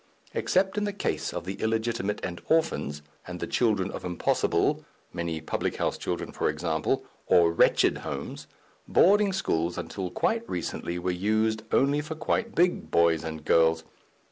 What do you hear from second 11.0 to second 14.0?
used only for quite big boys and girls.